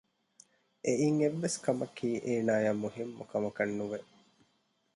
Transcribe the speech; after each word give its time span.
އެއިން 0.85 1.19
އެއްވެސް 1.21 1.57
ކަމަކީ 1.65 2.09
އޭނާއަށް 2.25 2.79
މުހިންމުކަމަކަށް 2.83 3.73
ނުވެ 3.77 3.99